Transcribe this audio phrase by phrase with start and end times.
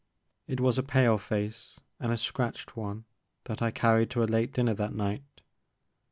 [0.47, 3.05] It was a pale face, and a scratched one
[3.43, 5.41] that I carried to a late dinner that night.